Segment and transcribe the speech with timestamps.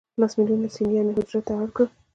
[0.21, 1.87] لس ملیونه سنیان یې هجرت ته اړ کړل.